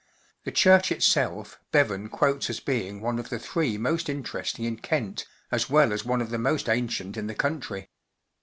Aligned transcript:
The 0.45 0.51
church 0.51 0.91
itself, 0.91 1.59
lie 1.71 1.83
van 1.83 2.07
quotes 2.09 2.49
as 2.49 2.59
being 2.59 3.01
one 3.01 3.19
of 3.19 3.29
the 3.29 3.37
three 3.37 3.77
most 3.77 4.09
interesting 4.09 4.65
in 4.65 4.77
Kent, 4.77 5.27
as 5.51 5.69
well 5.69 5.93
as 5.93 6.03
one 6.03 6.21
of 6.23 6.31
the 6.31 6.39
most 6.39 6.67
ancient 6.67 7.17
in 7.17 7.27
the 7.27 7.35
country. 7.35 7.87